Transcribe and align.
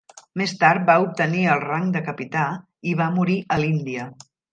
Més 0.41 0.51
tard 0.61 0.85
va 0.85 0.93
obtenir 1.01 1.43
el 1.55 1.61
rang 1.63 1.91
de 1.95 2.01
capità 2.07 2.45
i 2.93 2.95
va 3.03 3.11
morir 3.19 3.37
a 3.57 3.59
l'Índia. 3.65 4.09